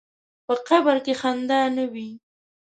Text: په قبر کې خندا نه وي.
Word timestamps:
په 0.45 0.53
قبر 0.67 0.95
کې 1.05 1.13
خندا 1.21 1.61
نه 1.77 1.85
وي. 1.93 2.09